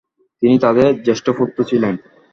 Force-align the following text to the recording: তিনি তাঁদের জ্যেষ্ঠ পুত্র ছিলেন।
তিনি 0.43 0.55
তাঁদের 0.59 0.89
জ্যেষ্ঠ 1.03 1.25
পুত্র 1.37 1.57
ছিলেন। 1.63 1.93